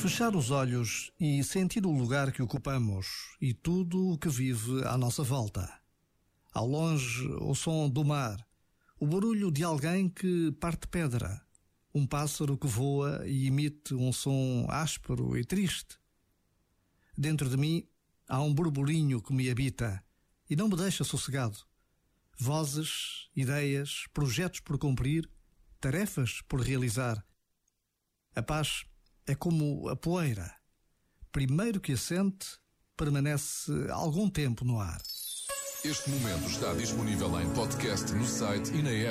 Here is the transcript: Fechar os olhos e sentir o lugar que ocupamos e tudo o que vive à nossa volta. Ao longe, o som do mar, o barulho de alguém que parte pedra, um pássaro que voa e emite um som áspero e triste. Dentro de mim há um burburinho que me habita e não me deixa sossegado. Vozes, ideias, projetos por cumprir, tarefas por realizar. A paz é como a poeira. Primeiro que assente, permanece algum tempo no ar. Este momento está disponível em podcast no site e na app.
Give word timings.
Fechar 0.00 0.36
os 0.36 0.52
olhos 0.52 1.10
e 1.18 1.42
sentir 1.42 1.84
o 1.84 1.90
lugar 1.90 2.30
que 2.30 2.40
ocupamos 2.40 3.36
e 3.40 3.52
tudo 3.52 4.12
o 4.12 4.16
que 4.16 4.28
vive 4.28 4.84
à 4.84 4.96
nossa 4.96 5.24
volta. 5.24 5.68
Ao 6.52 6.64
longe, 6.64 7.26
o 7.40 7.52
som 7.52 7.90
do 7.90 8.04
mar, 8.04 8.46
o 9.00 9.06
barulho 9.06 9.50
de 9.50 9.64
alguém 9.64 10.08
que 10.08 10.52
parte 10.52 10.86
pedra, 10.86 11.44
um 11.92 12.06
pássaro 12.06 12.56
que 12.56 12.68
voa 12.68 13.26
e 13.26 13.48
emite 13.48 13.92
um 13.92 14.12
som 14.12 14.66
áspero 14.70 15.36
e 15.36 15.44
triste. 15.44 15.98
Dentro 17.16 17.48
de 17.48 17.56
mim 17.56 17.84
há 18.28 18.40
um 18.40 18.54
burburinho 18.54 19.20
que 19.20 19.32
me 19.32 19.50
habita 19.50 20.00
e 20.48 20.54
não 20.54 20.68
me 20.68 20.76
deixa 20.76 21.02
sossegado. 21.02 21.58
Vozes, 22.38 23.28
ideias, 23.34 24.06
projetos 24.14 24.60
por 24.60 24.78
cumprir, 24.78 25.28
tarefas 25.80 26.40
por 26.42 26.60
realizar. 26.60 27.20
A 28.36 28.42
paz 28.42 28.84
é 29.28 29.34
como 29.34 29.88
a 29.88 29.94
poeira. 29.96 30.50
Primeiro 31.30 31.80
que 31.80 31.92
assente, 31.92 32.46
permanece 32.96 33.70
algum 33.90 34.28
tempo 34.28 34.64
no 34.64 34.80
ar. 34.80 35.00
Este 35.84 36.10
momento 36.10 36.48
está 36.48 36.72
disponível 36.74 37.40
em 37.40 37.48
podcast 37.50 38.10
no 38.12 38.26
site 38.26 38.72
e 38.74 38.82
na 38.82 38.90
app. 38.90 39.06